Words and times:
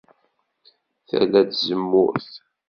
Tala 1.07 1.39
n 1.45 1.47
tzemmurt. 1.49 2.31